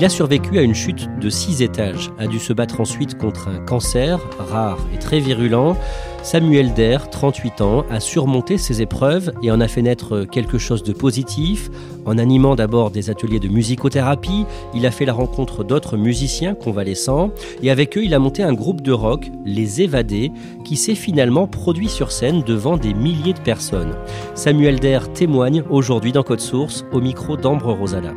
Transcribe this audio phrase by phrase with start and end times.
[0.00, 3.48] Il a survécu à une chute de 6 étages, a dû se battre ensuite contre
[3.48, 5.76] un cancer rare et très virulent.
[6.22, 10.82] Samuel Der, 38 ans, a surmonté ces épreuves et en a fait naître quelque chose
[10.82, 11.68] de positif.
[12.06, 17.30] En animant d'abord des ateliers de musicothérapie, il a fait la rencontre d'autres musiciens convalescents
[17.62, 20.32] et avec eux il a monté un groupe de rock, Les Évadés,
[20.64, 23.96] qui s'est finalement produit sur scène devant des milliers de personnes.
[24.34, 28.14] Samuel Der témoigne aujourd'hui dans Code Source au micro d'Ambre Rosala.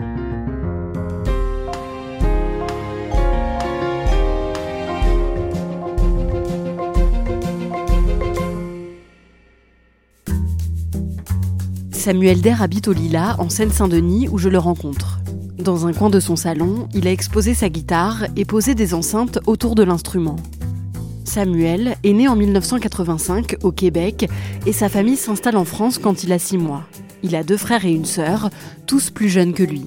[12.03, 15.21] Samuel Der habite au Lila, en Seine-Saint-Denis, où je le rencontre.
[15.57, 19.39] Dans un coin de son salon, il a exposé sa guitare et posé des enceintes
[19.45, 20.35] autour de l'instrument.
[21.23, 24.29] Samuel est né en 1985 au Québec
[24.65, 26.83] et sa famille s'installe en France quand il a 6 mois.
[27.23, 28.49] Il a deux frères et une sœur,
[28.85, 29.85] tous plus jeunes que lui.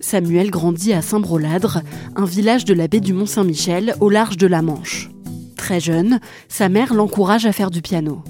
[0.00, 1.82] Samuel grandit à Saint-Broladre,
[2.16, 5.10] un village de la baie du Mont-Saint-Michel au large de la Manche.
[5.58, 8.22] Très jeune, sa mère l'encourage à faire du piano.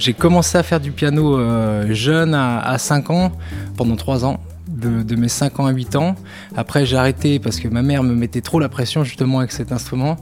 [0.00, 3.32] J'ai commencé à faire du piano euh, jeune à, 5 ans,
[3.76, 4.40] pendant 3 ans.
[4.66, 6.14] De, mes 5 ans à 8 ans.
[6.56, 9.72] Après, j'ai arrêté parce que ma mère me mettait trop la pression justement avec cet
[9.72, 10.16] instrument.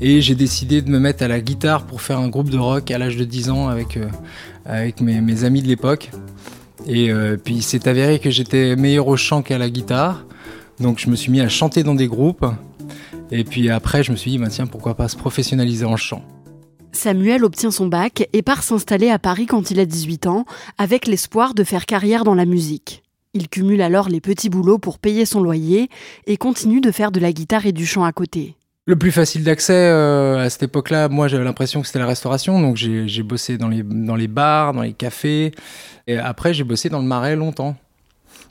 [0.00, 2.90] Et j'ai décidé de me mettre à la guitare pour faire un groupe de rock
[2.90, 6.10] à l'âge de 10 ans avec, euh, mes, amis de l'époque.
[6.86, 10.24] Et euh, puis il s'est avéré que j'étais meilleur au chant qu'à la guitare.
[10.80, 12.46] Donc je me suis mis à chanter dans des groupes.
[13.30, 16.22] Et puis après, je me suis dit, bah, tiens, pourquoi pas se professionnaliser en chant.
[16.92, 20.44] Samuel obtient son bac et part s'installer à Paris quand il a 18 ans,
[20.78, 23.02] avec l'espoir de faire carrière dans la musique.
[23.34, 25.90] Il cumule alors les petits boulots pour payer son loyer
[26.26, 28.56] et continue de faire de la guitare et du chant à côté.
[28.86, 32.58] Le plus facile d'accès euh, à cette époque-là, moi j'avais l'impression que c'était la restauration,
[32.60, 33.82] donc j'ai bossé dans les,
[34.28, 35.52] bars, dans les cafés,
[36.06, 37.76] et après j'ai bossé dans le marais longtemps.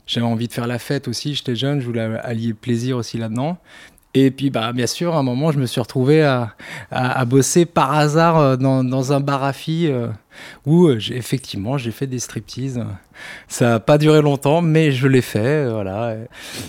[0.06, 3.58] J'avais envie de faire la fête aussi, j'étais jeune, je voulais allier plaisir aussi là-dedans.
[4.26, 7.92] Et puis, bah, bien sûr, à un moment, je me suis retrouvé à, bosser par
[7.92, 10.08] hasard euh, dans, dans un bar à filles euh,
[10.66, 12.84] où, euh, effectivement, j'ai fait des striptease.
[13.48, 15.68] Ça n'a pas duré longtemps, mais je l'ai fait.
[15.68, 16.16] Voilà.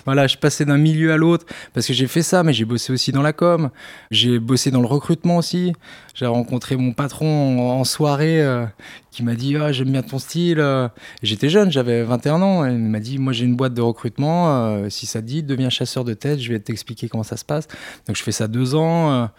[0.06, 2.92] voilà, je passais d'un milieu à l'autre parce que j'ai fait ça, mais j'ai bossé
[2.92, 3.70] aussi dans la com.
[4.10, 5.74] J'ai bossé dans le recrutement aussi.
[6.16, 8.44] J'ai rencontré mon patron en, soirée
[9.12, 10.64] qui m'a dit ah, J'aime bien ton style.
[11.22, 12.66] J'étais jeune, j'avais 21 ans.
[12.66, 14.90] il m'a dit Moi, j'ai une boîte de recrutement.
[14.90, 16.40] si ça te dit, deviens chasseur de tête.
[16.40, 17.68] Je vais t'expliquer comment ça se passe.
[18.08, 19.30] Donc, je fais ça deux ans.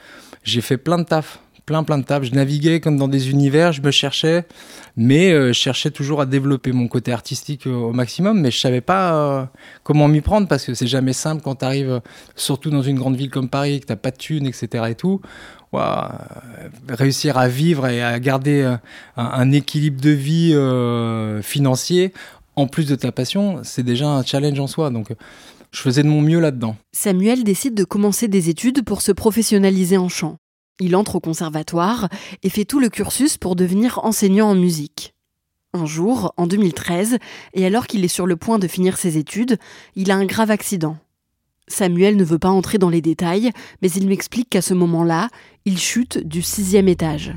[0.44, 2.26] j'ai fait plein de taf plein plein de tables.
[2.26, 4.44] Je naviguais comme dans des univers, je me cherchais,
[4.96, 8.58] mais euh, je cherchais toujours à développer mon côté artistique euh, au maximum, mais je
[8.58, 9.44] savais pas euh,
[9.84, 12.00] comment m'y prendre parce que c'est jamais simple quand tu arrives,
[12.34, 14.86] surtout dans une grande ville comme Paris, que t'as pas de thunes, etc.
[14.88, 15.20] et tout.
[16.88, 18.76] réussir à vivre et à garder
[19.16, 20.52] un, équilibre de vie
[21.44, 22.12] financier
[22.56, 24.90] en plus de ta passion, c'est déjà un challenge en soi.
[24.90, 25.10] Donc
[25.70, 26.74] je faisais de mon mieux là-dedans.
[26.92, 30.36] Samuel décide de commencer des études pour se professionnaliser en chant.
[30.80, 32.08] Il entre au conservatoire
[32.42, 35.14] et fait tout le cursus pour devenir enseignant en musique.
[35.72, 37.18] Un jour, en 2013,
[37.54, 39.58] et alors qu'il est sur le point de finir ses études,
[39.94, 40.96] il a un grave accident.
[41.68, 45.28] Samuel ne veut pas entrer dans les détails, mais il m'explique qu'à ce moment-là,
[45.64, 47.36] il chute du sixième étage.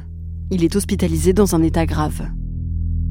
[0.50, 2.28] Il est hospitalisé dans un état grave.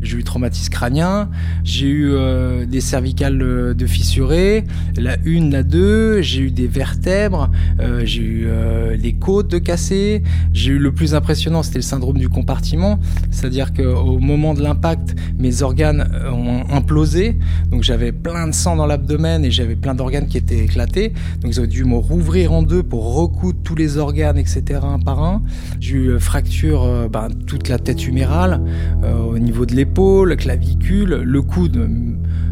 [0.03, 1.29] J'ai eu traumatisme crânien,
[1.63, 4.65] j'ai eu euh, des cervicales de fissurées,
[4.97, 9.59] la une, la deux, j'ai eu des vertèbres, euh, j'ai eu euh, les côtes de
[9.59, 12.99] cassées, j'ai eu le plus impressionnant, c'était le syndrome du compartiment,
[13.31, 17.39] c'est-à-dire qu'au moment de l'impact, mes organes ont implosé,
[17.71, 21.53] donc j'avais plein de sang dans l'abdomen et j'avais plein d'organes qui étaient éclatés, donc
[21.53, 24.81] ils ont dû me rouvrir en deux pour recoudre tous les organes, etc.
[24.83, 25.43] un par un.
[25.79, 28.61] J'ai eu fracture ben, toute la tête humérale
[29.03, 31.87] au niveau de l'épaule la clavicule, le coude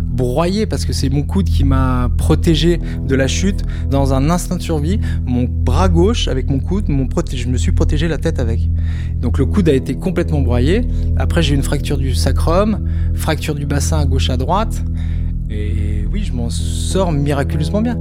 [0.05, 3.63] broyé parce que c'est mon coude qui m'a protégé de la chute.
[3.89, 6.85] Dans un instant de survie, mon bras gauche avec mon coude,
[7.35, 8.61] je me suis protégé la tête avec.
[9.17, 10.83] Donc le coude a été complètement broyé.
[11.17, 14.85] Après j'ai eu une fracture du sacrum, fracture du bassin à gauche à droite.
[15.49, 17.99] Et oui, je m'en sors miraculeusement bien.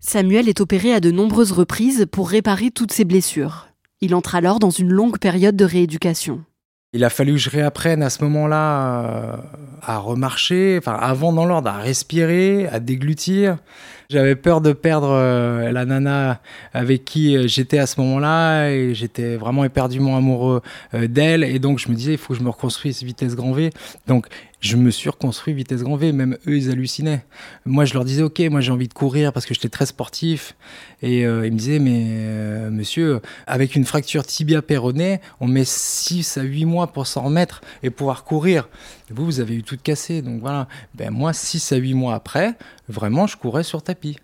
[0.00, 3.68] Samuel est opéré à de nombreuses reprises pour réparer toutes ses blessures.
[4.00, 6.44] Il entre alors dans une longue période de rééducation.
[6.92, 9.36] Il a fallu que je réapprenne à ce moment-là euh,
[9.82, 13.58] à remarcher, enfin avant dans l'ordre, à respirer, à déglutir.
[14.08, 16.40] J'avais peur de perdre euh, la nana
[16.72, 20.60] avec qui euh, j'étais à ce moment-là et j'étais vraiment éperdument amoureux
[20.92, 23.70] d'elle et donc je me disais il faut que je me reconstruise vitesse grand V.
[24.06, 24.28] Donc
[24.60, 26.12] je me suis reconstruit vitesse grand V.
[26.12, 27.24] Même eux, ils hallucinaient.
[27.64, 30.56] Moi, je leur disais, OK, moi j'ai envie de courir parce que j'étais très sportif.
[31.02, 35.64] Et euh, ils me disaient, mais euh, monsieur, avec une fracture tibia péronée, on met
[35.64, 38.68] 6 à 8 mois pour s'en remettre et pouvoir courir.
[39.10, 40.22] Vous, vous avez eu tout cassé.
[40.22, 40.68] Donc voilà.
[40.94, 42.54] Ben, moi, 6 à 8 mois après,
[42.88, 44.18] vraiment, je courais sur tapis.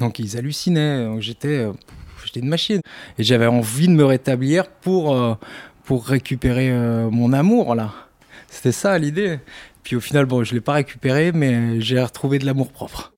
[0.00, 1.20] Donc ils hallucinaient.
[1.20, 1.72] J'étais, euh,
[2.24, 2.80] j'étais une machine.
[3.18, 5.38] Et j'avais envie de me rétablir pour,
[5.84, 6.72] pour récupérer
[7.10, 7.92] mon amour, là.
[8.48, 9.38] C'était ça l'idée.
[9.82, 13.12] Puis au final, je ne l'ai pas récupéré, mais j'ai retrouvé de l'amour propre.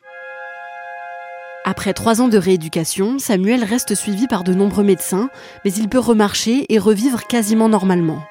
[1.65, 5.29] Après trois ans de rééducation, Samuel reste suivi par de nombreux médecins,
[5.65, 8.23] mais il peut remarcher et revivre quasiment normalement.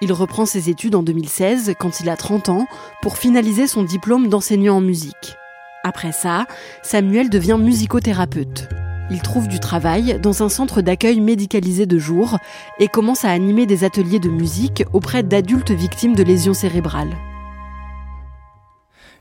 [0.00, 2.66] Il reprend ses études en 2016, quand il a 30 ans,
[3.00, 5.36] pour finaliser son diplôme d'enseignant en musique.
[5.84, 6.46] Après ça,
[6.82, 8.68] Samuel devient musicothérapeute.
[9.10, 12.38] Il trouve du travail dans un centre d'accueil médicalisé de jour
[12.78, 17.14] et commence à animer des ateliers de musique auprès d'adultes victimes de lésions cérébrales.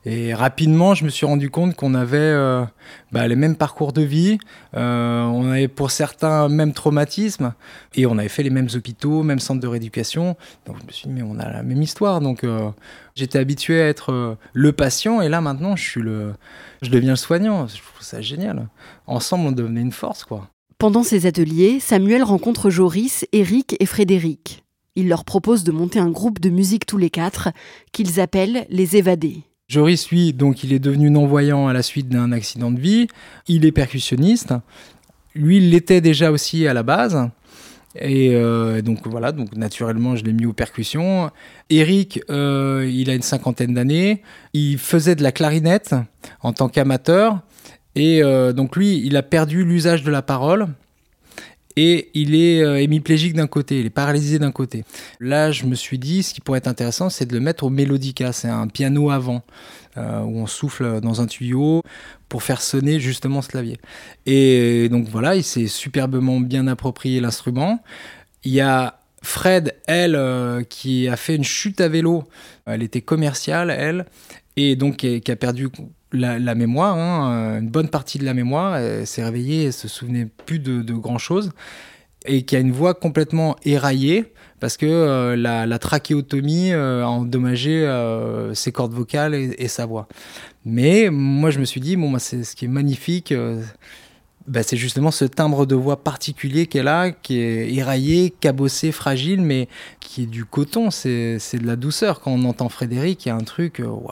[0.05, 2.65] Et rapidement, je me suis rendu compte qu'on avait euh,
[3.11, 4.38] bah, les mêmes parcours de vie,
[4.75, 7.53] euh, on avait pour certains même traumatismes,
[7.95, 10.35] et on avait fait les mêmes hôpitaux, même centres de rééducation.
[10.65, 12.19] Donc je me suis dit, mais on a la même histoire.
[12.19, 12.69] Donc euh,
[13.15, 16.33] j'étais habitué à être le patient, et là maintenant, je suis le,
[16.81, 17.67] je deviens le soignant.
[17.67, 18.67] Je trouve ça génial.
[19.07, 20.50] Ensemble, on devenait une force, quoi.
[20.79, 24.65] Pendant ces ateliers, Samuel rencontre Joris, Eric et Frédéric.
[24.95, 27.50] Il leur propose de monter un groupe de musique tous les quatre,
[27.94, 29.44] qu'ils appellent les Évadés.
[29.69, 33.07] Joris, lui, donc il est devenu non-voyant à la suite d'un accident de vie.
[33.48, 34.54] Il est percussionniste.
[35.36, 37.30] Lui, il l'était déjà aussi à la base.
[37.95, 41.30] Et euh, donc voilà, donc naturellement, je l'ai mis aux percussions.
[41.69, 44.21] Eric, euh, il a une cinquantaine d'années.
[44.54, 45.95] Il faisait de la clarinette
[46.42, 47.42] en tant qu'amateur.
[47.95, 50.68] Et euh, donc lui, il a perdu l'usage de la parole
[51.75, 54.84] et il est euh, hémiplégique d'un côté, il est paralysé d'un côté.
[55.20, 57.70] Là, je me suis dit, ce qui pourrait être intéressant, c'est de le mettre au
[57.70, 59.42] mélodica, c'est un piano avant,
[59.98, 61.81] euh, où on souffle dans un tuyau
[62.30, 63.80] pour faire sonner justement ce clavier.
[64.25, 67.84] Et donc voilà, il s'est superbement bien approprié l'instrument.
[68.44, 72.25] Il y a Fred, elle, euh, qui a fait une chute à vélo.
[72.66, 74.06] Elle était commerciale, elle,
[74.58, 75.70] et donc qui a perdu
[76.13, 78.77] la, mémoire, hein, une bonne partie de la mémoire.
[78.77, 81.51] Elle s'est réveillée, elle se souvenait plus de, grand chose.
[82.25, 84.31] Et qui a une voix complètement éraillée
[84.62, 90.07] parce que euh, la, trachéotomie euh, a endommagé euh, ses cordes vocales et, sa voix.
[90.63, 93.33] Mais moi, je me suis dit, bon, bah, c'est ce qui est magnifique.
[94.48, 99.41] Bah, c'est justement ce timbre de voix particulier qu'elle a, qui est éraillé, cabossé, fragile,
[99.41, 99.67] mais
[100.00, 100.91] qui est du coton.
[100.91, 102.22] C'est de la douceur.
[102.22, 104.12] Quand on entend Frédéric, il y a un truc, waouh,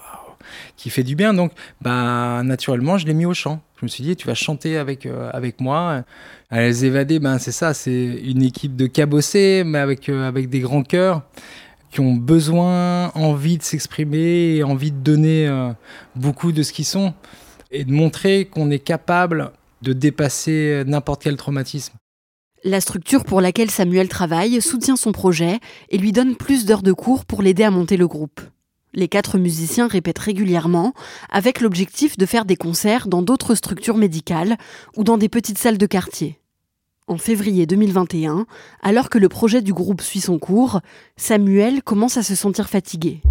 [0.77, 1.33] qui fait du bien.
[1.33, 3.62] Donc, bah, naturellement, je l'ai mis au chant.
[3.81, 6.03] Je me suis dit, tu vas chanter avec, euh, avec moi.
[6.51, 10.50] À les évader, ben, c'est ça, c'est une équipe de cabossés, mais avec, euh, avec
[10.50, 11.24] des grands cœurs
[11.89, 15.71] qui ont besoin, envie de s'exprimer envie de donner euh,
[16.15, 17.13] beaucoup de ce qu'ils sont
[17.71, 21.93] et de montrer qu'on est capable de dépasser n'importe quel traumatisme.
[22.63, 26.93] La structure pour laquelle Samuel travaille soutient son projet et lui donne plus d'heures de
[26.93, 28.41] cours pour l'aider à monter le groupe.
[28.93, 30.93] Les quatre musiciens répètent régulièrement
[31.29, 34.57] avec l'objectif de faire des concerts dans d'autres structures médicales
[34.98, 36.39] ou dans des petites salles de quartier.
[37.07, 38.45] En février 2021,
[38.81, 40.81] alors que le projet du groupe suit son cours,
[41.17, 43.21] Samuel commence à se sentir fatigué.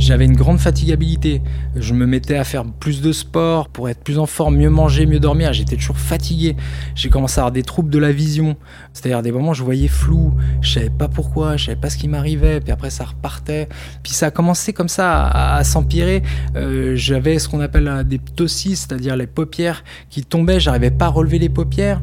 [0.00, 1.42] J'avais une grande fatigabilité.
[1.76, 5.04] Je me mettais à faire plus de sport pour être plus en forme, mieux manger,
[5.04, 5.52] mieux dormir.
[5.52, 6.56] J'étais toujours fatigué.
[6.94, 8.56] J'ai commencé à avoir des troubles de la vision.
[8.94, 10.32] C'est-à-dire des moments où je voyais flou.
[10.62, 12.60] Je savais pas pourquoi, je savais pas ce qui m'arrivait.
[12.60, 13.68] Puis après ça repartait.
[14.02, 16.22] Puis ça a commencé comme ça à, s'empirer.
[16.56, 20.60] Euh, j'avais ce qu'on appelle des ptosis, c'est-à-dire les paupières qui tombaient.
[20.60, 22.00] J'arrivais pas à relever les paupières.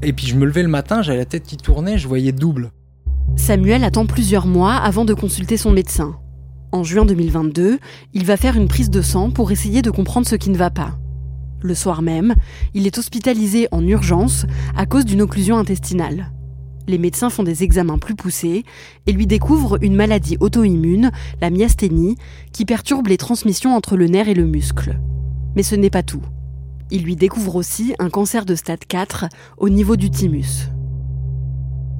[0.00, 2.70] Et puis je me levais le matin, j'avais la tête qui tournait, je voyais double.
[3.34, 6.16] Samuel attend plusieurs mois avant de consulter son médecin.
[6.76, 7.78] En juin 2022,
[8.12, 10.68] il va faire une prise de sang pour essayer de comprendre ce qui ne va
[10.68, 10.98] pas.
[11.62, 12.34] Le soir même,
[12.74, 14.44] il est hospitalisé en urgence
[14.76, 16.32] à cause d'une occlusion intestinale.
[16.86, 18.64] Les médecins font des examens plus poussés
[19.06, 22.16] et lui découvrent une maladie auto-immune, la myasthénie,
[22.52, 25.00] qui perturbe les transmissions entre le nerf et le muscle.
[25.54, 26.24] Mais ce n'est pas tout.
[26.90, 30.75] Il lui découvre aussi un cancer de stade 4 au niveau du thymus.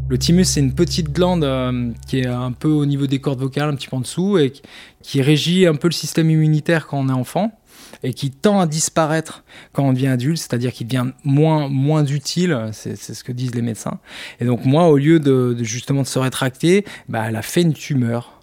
[0.08, 3.40] Le thymus, c'est une petite glande euh, qui est un peu au niveau des cordes
[3.40, 4.52] vocales, un petit peu en dessous, et
[5.02, 7.58] qui régit un peu le système immunitaire quand on est enfant,
[8.04, 12.70] et qui tend à disparaître quand on devient adulte, c'est-à-dire qu'il devient moins, moins utile,
[12.72, 13.98] c'est ce que disent les médecins.
[14.38, 17.74] Et donc moi, au lieu de, justement de se rétracter, bah, elle a fait une
[17.74, 18.35] tumeur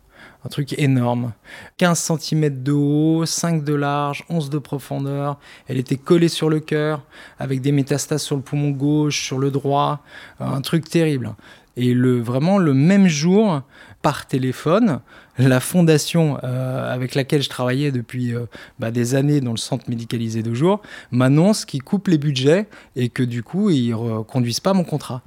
[0.46, 1.34] un truc énorme.
[1.78, 5.40] 15 cm de haut, 5 de large, 11 de profondeur.
[5.68, 7.02] Elle était collée sur le cœur,
[7.40, 10.04] avec des métastases sur le poumon gauche, sur le droit.
[10.40, 11.36] Un truc terrible.
[11.76, 13.62] Et le, vraiment, le même jour,
[14.04, 15.00] par téléphone,
[15.38, 18.46] la fondation euh, avec laquelle je travaillais depuis euh,
[18.78, 23.10] bah, des années dans le centre médicalisé de jour m'annonce qu'ils coupent les budgets et
[23.10, 25.24] que du coup, ils ne conduisent pas mon contrat.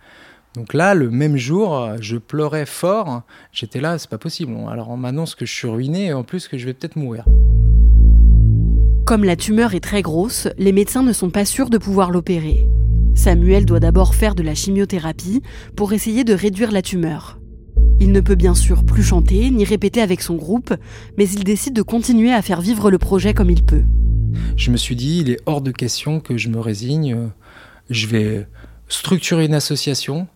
[0.56, 3.22] Donc là, le même jour, je pleurais fort.
[3.52, 4.54] J'étais là, c'est pas possible.
[4.70, 7.26] Alors on m'annonce que je suis ruiné et en plus que je vais peut-être mourir.
[9.04, 12.66] Comme la tumeur est très grosse, les médecins ne sont pas sûrs de pouvoir l'opérer.
[13.14, 15.42] Samuel doit d'abord faire de la chimiothérapie
[15.76, 17.38] pour essayer de réduire la tumeur.
[18.00, 20.74] Il ne peut bien sûr plus chanter ni répéter avec son groupe,
[21.18, 23.84] mais il décide de continuer à faire vivre le projet comme il peut.
[24.56, 27.30] Je me suis dit, il est hors de question que je me résigne.
[27.90, 28.48] Je vais
[28.88, 30.28] structurer une association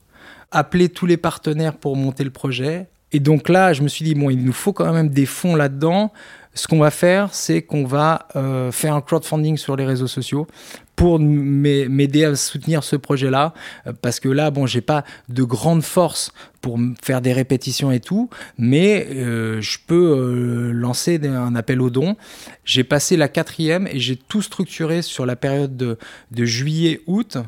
[0.50, 2.88] appeler tous les partenaires pour monter le projet.
[3.12, 5.57] Et donc là, je me suis dit, bon, il nous faut quand même des fonds
[5.57, 6.12] là-dedans.
[6.54, 10.49] Ce qu'on va faire, c'est qu'on va euh, faire un crowdfunding sur les réseaux sociaux
[10.97, 13.54] pour m'aider à soutenir ce projet-là.
[13.87, 18.00] Euh, parce que là, bon, j'ai pas de grande force pour faire des répétitions et
[18.00, 22.16] tout, mais euh, je peux lancer un appel aux dons.
[22.64, 25.99] J'ai passé la quatrième et j'ai tout structuré sur la période de,
[26.33, 27.38] de juillet-août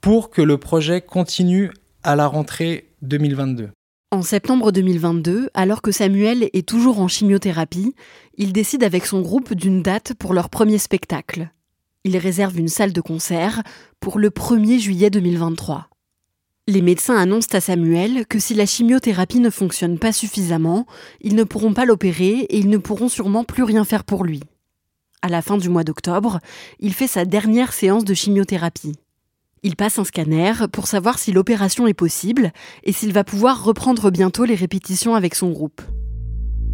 [0.00, 1.70] pour que le projet continue
[2.06, 3.70] à la rentrée 2022.
[4.12, 7.96] En septembre 2022, alors que Samuel est toujours en chimiothérapie,
[8.36, 11.50] il décide avec son groupe d'une date pour leur premier spectacle.
[12.04, 13.64] Il réserve une salle de concert
[13.98, 15.88] pour le 1er juillet 2023.
[16.68, 20.86] Les médecins annoncent à Samuel que si la chimiothérapie ne fonctionne pas suffisamment,
[21.20, 24.42] ils ne pourront pas l'opérer et ils ne pourront sûrement plus rien faire pour lui.
[25.22, 26.38] À la fin du mois d'octobre,
[26.78, 28.94] il fait sa dernière séance de chimiothérapie.
[29.62, 32.52] Il passe un scanner pour savoir si l'opération est possible
[32.84, 35.80] et s'il va pouvoir reprendre bientôt les répétitions avec son groupe.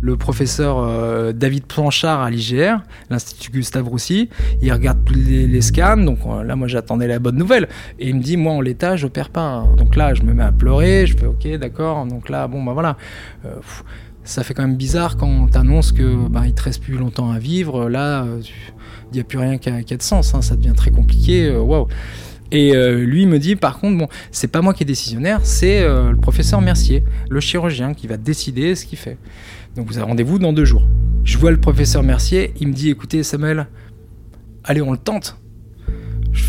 [0.01, 4.29] Le professeur euh, David Planchard à l'IGR, l'Institut Gustave Roussy,
[4.61, 7.69] il regarde tous les, scans, donc euh, là moi j'attendais la bonne nouvelle,
[8.01, 9.65] et il me dit moi en l'état j'opère pas.
[9.77, 12.73] Donc là je me mets à pleurer, je fais ok d'accord, donc là bon bah
[12.73, 12.97] voilà.
[13.45, 13.55] Euh,
[14.25, 17.31] ça fait quand même bizarre quand on t'annonce que bah, il te reste plus longtemps
[17.31, 18.27] à vivre, là
[19.13, 20.43] il n'y a plus rien qui a, de sens, hein.
[20.43, 21.87] ça devient très compliqué, waouh.
[22.53, 25.81] Et euh, lui me dit par contre, bon, c'est pas moi qui est décisionnaire, c'est
[25.81, 29.17] euh, le professeur Mercier, le chirurgien, qui va décider ce qu'il fait.
[29.75, 30.87] Donc vous avez rendez-vous dans deux jours.
[31.25, 33.67] Je vois le professeur Mercier, il me dit écoutez Samuel,
[34.65, 35.39] allez on le tente.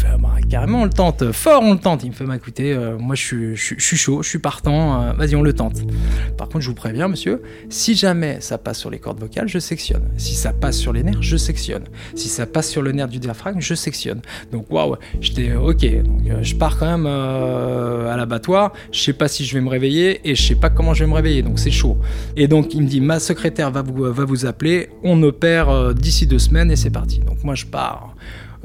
[0.04, 1.32] Fais, bah, carrément, on le tente.
[1.32, 2.04] Fort, on le tente.
[2.04, 5.02] Il me fait, bah, écoutez, euh, moi, je suis, chaud, je suis partant.
[5.02, 5.82] Euh, vas-y, on le tente.
[6.38, 9.60] Par contre, je vous préviens, monsieur, si jamais ça passe sur les cordes vocales, je
[9.60, 10.04] sectionne.
[10.18, 11.86] Si ça passe sur les nerfs, je sectionne.
[12.16, 14.22] Si ça passe sur le nerf du diaphragme, je sectionne.
[14.52, 16.04] Donc, waouh, j'étais, euh, ok.
[16.04, 18.74] Donc, je pars quand même à l'abattoir.
[18.92, 21.10] Je sais pas si je vais me réveiller et je sais pas comment je vais
[21.10, 21.44] me réveiller.
[21.44, 21.98] Donc, c'est chaud.
[22.36, 24.90] Et donc, il me dit, ma secrétaire va vous appeler.
[25.04, 27.20] On opère d'ici deux semaines et c'est parti.
[27.20, 28.14] Donc, moi, je pars.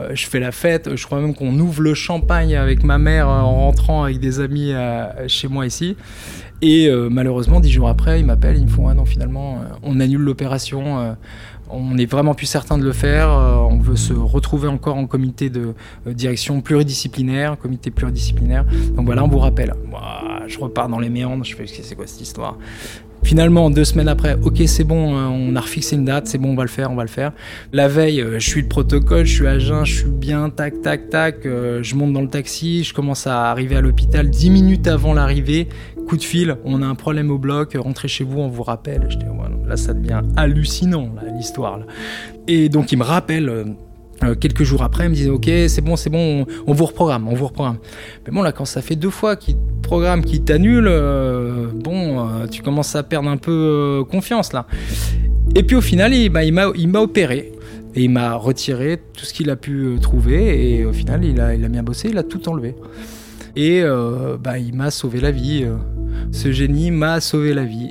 [0.01, 0.95] Euh, je fais la fête.
[0.97, 4.41] Je crois même qu'on ouvre le champagne avec ma mère euh, en rentrant avec des
[4.41, 5.97] amis euh, chez moi ici.
[6.61, 10.23] Et malheureusement, dix jours après, ils m'appellent, ils me font ah non, finalement, on annule
[10.23, 11.17] l'opération.
[11.71, 13.29] on est vraiment plus certain de le faire.
[13.29, 15.75] on veut se retrouver encore en comité de
[16.05, 18.65] direction pluridisciplinaire, comité pluridisciplinaire.
[18.97, 19.73] Donc voilà, on vous rappelle.
[20.49, 21.45] Je repars dans les méandres.
[21.45, 22.59] Je fais c'est quoi cette histoire?
[23.23, 26.53] Finalement, deux semaines après, ok, c'est bon, euh, on a refixé une date, c'est bon,
[26.53, 27.33] on va le faire, on va le faire.
[27.73, 30.81] La veille, euh, je suis le protocole, je suis à jeun, je suis bien, tac,
[30.83, 31.45] tac, tac.
[31.45, 35.15] Euh, je monte dans le taxi, je commence à arriver à l'hôpital dix minutes avant
[35.15, 35.69] l'arrivée.
[36.07, 39.09] coup de fil, on a un problème au bloc, rentrez chez vous, on vous rappelle.
[39.67, 41.81] Là, ça devient hallucinant, l'histoire.
[42.47, 43.77] Et donc, il me rappelle.
[44.23, 46.87] Euh, euh, quelques jours après, il me disait Ok, c'est bon, c'est bon, on, vous
[46.87, 47.79] reprogramme, on vous reprogramme.
[48.27, 52.63] Mais bon, là, quand ça fait deux fois qu'il programme, qu'il t'annule, euh, bon, tu
[52.63, 54.67] commences à perdre un peu confiance là.
[55.55, 57.53] Et puis au final, il, m'a opéré.
[57.95, 60.79] Et il m'a retiré tout ce qu'il a pu trouver.
[60.79, 62.75] Et au final, il a, il bien bossé, il a tout enlevé.
[63.57, 65.65] Et euh, bah, il m'a sauvé la vie.
[65.65, 65.77] Euh.
[66.33, 67.91] Ce génie m'a sauvé la vie.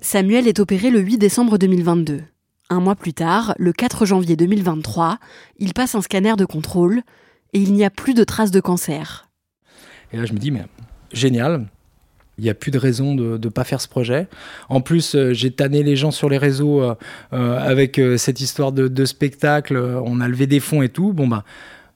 [0.00, 2.22] Samuel est opéré le 8 décembre 2022.
[2.70, 5.18] Un mois plus tard, le 4 janvier 2023,
[5.58, 7.02] il passe un scanner de contrôle
[7.52, 9.28] et il n'y a plus de traces de cancer.
[10.12, 10.64] Et là, je me dis, mais
[11.12, 11.66] génial,
[12.36, 14.28] il n'y a plus de raison de ne pas faire ce projet.
[14.68, 16.82] En plus, euh, j'ai tanné les gens sur les réseaux
[17.32, 19.76] avec cette histoire de, spectacle.
[20.04, 21.12] On a levé des fonds et tout.
[21.12, 21.44] Bon, bah,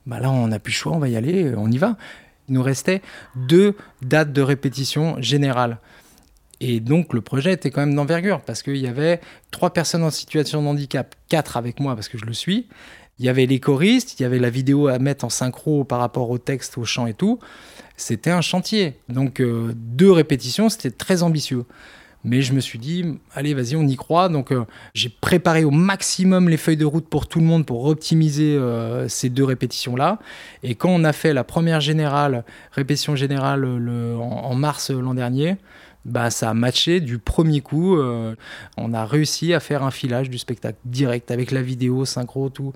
[0.05, 1.97] bah là, on n'a plus le choix, on va y aller, on y va
[2.49, 3.01] il nous restait
[3.35, 5.77] deux dates de répétition générales.
[6.65, 9.19] Et donc le projet était quand même d'envergure parce qu'il y avait
[9.51, 12.67] trois personnes en situation de handicap, quatre avec moi parce que je le suis.
[13.19, 15.99] Il y avait les choristes, il y avait la vidéo à mettre en synchro par
[15.99, 17.37] rapport au texte, au chant et tout.
[17.97, 18.97] C'était un chantier.
[19.09, 21.65] Donc euh, deux répétitions, c'était très ambitieux.
[22.23, 24.29] Mais je me suis dit, allez, vas-y, on y croit.
[24.29, 27.85] Donc, euh, j'ai préparé au maximum les feuilles de route pour tout le monde pour
[27.85, 30.19] optimiser euh, ces deux répétitions-là.
[30.63, 35.57] Et quand on a fait la première générale, répétition générale en, mars l'an dernier,
[36.05, 37.97] bah, ça a matché du premier coup.
[37.97, 38.35] Euh,
[38.77, 42.73] on a réussi à faire un filage du spectacle direct avec la vidéo, synchro, tout.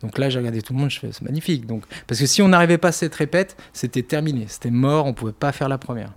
[0.00, 1.66] Donc là, j'ai regardé tout le monde, je c'est magnifique.
[1.66, 5.12] Donc, parce que si on n'arrivait pas à cette répète, c'était terminé, c'était mort, on
[5.12, 6.12] pouvait pas faire la première.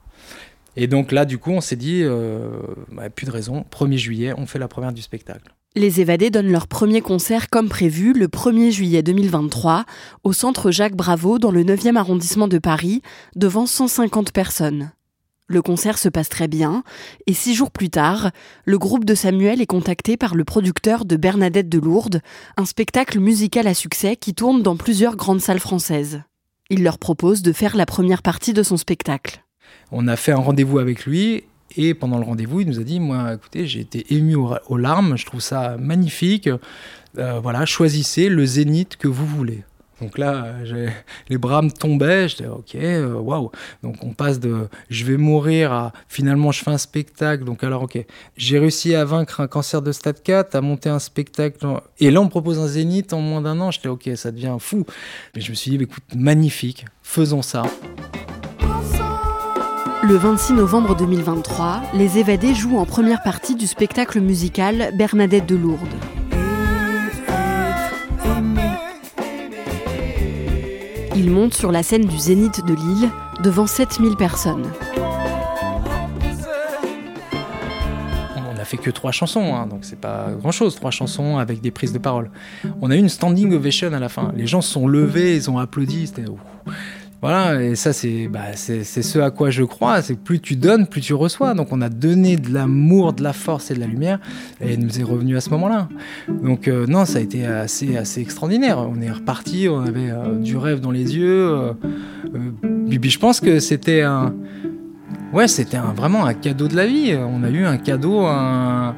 [0.76, 2.50] Et donc là, du coup, on s'est dit, euh,
[2.92, 5.54] bah, plus de raison, 1er juillet, on fait la première du spectacle.
[5.78, 9.84] Les Évadés donnent leur premier concert comme prévu le 1er juillet 2023
[10.24, 13.02] au centre Jacques Bravo dans le 9e arrondissement de Paris
[13.36, 14.92] devant 150 personnes.
[15.48, 16.84] Le concert se passe très bien
[17.28, 18.32] et six jours plus tard,
[18.64, 22.22] le groupe de Samuel est contacté par le producteur de Bernadette de Lourdes,
[22.58, 26.24] un spectacle musical à succès qui tourne dans plusieurs grandes salles françaises.
[26.72, 29.44] Il leur propose de faire la première partie de son spectacle.
[29.92, 31.44] On a fait un rendez-vous avec lui
[31.78, 35.16] et pendant le rendez-vous, il nous a dit Moi, écoutez, j'ai été ému aux, larmes,
[35.16, 36.50] je trouve ça magnifique.
[37.18, 39.64] Euh, voilà, choisissez le zénith que vous voulez.
[40.02, 40.48] Donc là,
[41.30, 43.52] les bras me tombaient, j'étais ok, euh, waouh.
[43.82, 47.46] Donc on passe de je vais mourir à finalement je fais un spectacle.
[47.46, 48.04] Donc alors ok,
[48.36, 51.66] j'ai réussi à vaincre un cancer de stade 4, à monter un spectacle.
[52.00, 54.58] Et là on me propose un zénith en moins d'un an, j'étais ok, ça devient
[54.60, 54.86] fou.
[55.34, 57.64] Mais je me suis dit, écoute, magnifique, faisons ça.
[60.04, 65.56] Le 26 novembre 2023, les évadés jouent en première partie du spectacle musical Bernadette de
[65.56, 66.25] Lourdes.
[71.16, 73.10] Ils montent sur la scène du Zénith de Lille
[73.42, 74.66] devant 7000 personnes.
[78.66, 81.94] Fait que trois chansons, hein, donc c'est pas grand chose, trois chansons avec des prises
[81.94, 82.32] de parole.
[82.82, 84.34] On a eu une standing ovation à la fin.
[84.36, 86.08] Les gens se sont levés, ils ont applaudi.
[86.08, 86.26] C'était
[87.26, 90.04] voilà, et ça, c'est bah, ce à quoi je crois.
[90.04, 91.56] C'est plus tu donnes, plus tu reçois.
[91.56, 94.20] Donc, on a donné de l'amour, de la force et de la lumière,
[94.62, 95.90] et nous est revenu à ce moment-là.
[96.44, 98.78] Donc, euh, non, ça a été assez, assez extraordinaire.
[98.78, 101.50] On est reparti, on avait euh, du rêve dans les yeux.
[101.50, 101.74] Euh,
[102.92, 104.32] puis, je pense que c'était un
[105.36, 107.14] ouais, c'était vraiment un cadeau de la vie.
[107.16, 108.96] On a eu un cadeau, un,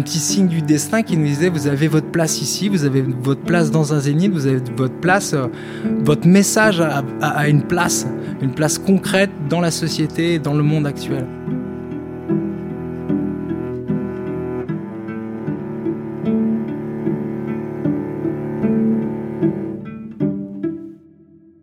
[0.00, 3.42] petit signe du destin qui nous disait vous avez votre place ici, vous avez votre
[3.42, 5.46] place dans un zénith, vous avez votre place, euh,
[6.00, 8.06] votre message a, une place,
[8.40, 11.26] une place concrète dans la société, dans le monde actuel.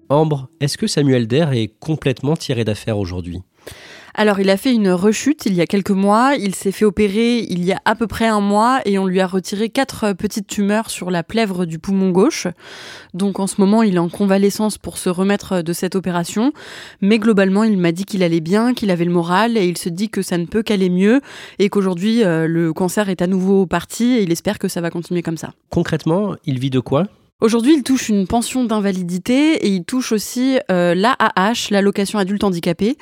[0.10, 3.42] Ambre, est-ce que Samuel Der est complètement tiré d'affaire aujourd'hui?
[4.16, 6.36] Alors, il a fait une rechute il y a quelques mois.
[6.36, 9.20] Il s'est fait opérer il y a à peu près un mois et on lui
[9.20, 12.48] a retiré quatre petites tumeurs sur la plèvre du poumon gauche.
[13.16, 16.54] Donc, en ce moment, il est en convalescence pour se remettre de cette opération.
[17.02, 19.90] Mais globalement, il m'a dit qu'il allait bien, qu'il avait le moral et il se
[19.90, 21.22] dit que ça ne peut qu'aller mieux
[21.58, 24.92] et qu'aujourd'hui, euh, le cancer est à nouveau parti et il espère que ça va
[24.92, 25.54] continuer comme ça.
[25.72, 27.08] Concrètement, il vit de quoi?
[27.42, 32.98] Aujourd'hui, il touche une pension d'invalidité et il touche aussi euh, l'AAH, l'allocation adulte handicapé.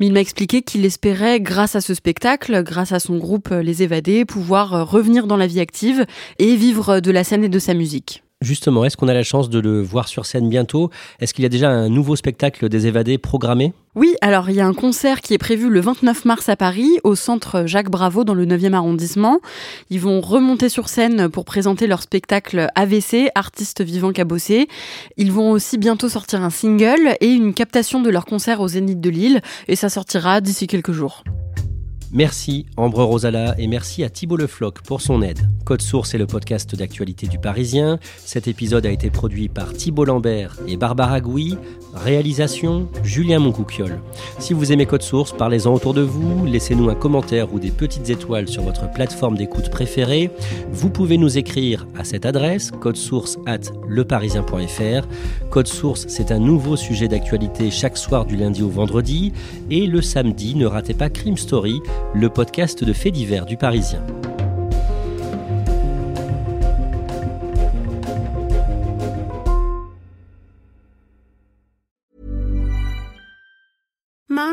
[0.00, 3.62] Mais il m'a expliqué qu'il espérait, grâce à ce spectacle, grâce à son groupe euh,
[3.62, 6.06] Les Évadés, pouvoir euh, revenir dans la vie active
[6.38, 8.22] et vivre de la scène et de sa musique.
[8.42, 10.90] Justement, est-ce qu'on a la chance de le voir sur scène bientôt?
[11.20, 13.72] Est-ce qu'il y a déjà un nouveau spectacle des évadés programmé?
[13.94, 16.88] Oui, alors il y a un concert qui est prévu le 29 mars à Paris,
[17.04, 19.38] au centre Jacques Bravo dans le 9e arrondissement.
[19.90, 24.66] Ils vont remonter sur scène pour présenter leur spectacle AVC, Artistes vivants cabossés.
[25.18, 29.00] Ils vont aussi bientôt sortir un single et une captation de leur concert au Zénith
[29.00, 31.22] de Lille, et ça sortira d'ici quelques jours.
[32.14, 35.48] Merci Ambre Rosala et merci à Thibault Lefloc pour son aide.
[35.64, 37.98] Code Source est le podcast d'actualité du Parisien.
[38.18, 41.56] Cet épisode a été produit par Thibault Lambert et Barbara Gouy.
[41.94, 44.00] Réalisation Julien Moncouquiole.
[44.38, 48.10] Si vous aimez Code Source, parlez-en autour de vous, laissez-nous un commentaire ou des petites
[48.10, 50.30] étoiles sur votre plateforme d'écoute préférée.
[50.70, 55.06] Vous pouvez nous écrire à cette adresse codesource at leparisien.fr.
[55.50, 59.32] Code Source, c'est un nouveau sujet d'actualité chaque soir du lundi au vendredi
[59.70, 61.80] et le samedi, ne ratez pas Crime Story
[62.14, 64.02] le podcast de faits divers du Parisien.